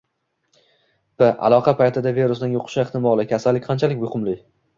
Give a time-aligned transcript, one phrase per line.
[1.23, 4.37] p- aloqa paytida virusning yuqish ehtimoli: kasallik qanchalik yuqumli;